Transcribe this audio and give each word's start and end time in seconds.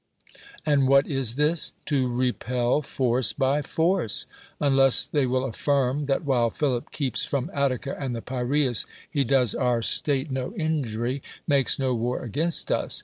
And 0.65 0.87
what 0.87 1.05
is 1.05 1.35
this? 1.35 1.73
To 1.85 2.07
repel 2.07 2.81
force 2.81 3.33
by 3.33 3.61
fcrce. 3.61 4.25
Unless 4.59 5.05
they 5.05 5.27
will 5.27 5.45
affirm, 5.45 6.05
that 6.05 6.25
while 6.25 6.49
Philip 6.49 6.89
keeps 6.89 7.23
from 7.23 7.51
Attica 7.53 7.95
and 7.99 8.15
the 8.15 8.21
Piraius, 8.23 8.87
he 9.07 9.23
does 9.23 9.53
our 9.53 9.83
state 9.83 10.29
122 10.29 10.57
DEMOSTHENES 10.57 10.57
no 10.57 10.65
injury, 10.99 11.21
makes 11.45 11.77
no 11.77 11.93
war 11.93 12.23
against 12.23 12.71
us. 12.71 12.99